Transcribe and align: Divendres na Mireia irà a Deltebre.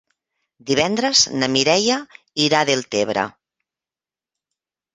Divendres 0.69 1.21
na 1.41 1.49
Mireia 1.57 1.99
irà 2.47 2.63
a 2.63 2.69
Deltebre. 2.73 3.29